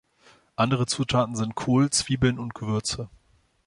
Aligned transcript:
Andere 0.55 0.87
Zutaten 0.87 1.35
sind 1.35 1.53
Kohl, 1.53 1.91
Zwiebeln 1.91 2.39
und 2.39 2.55
Gewürze. 2.55 3.07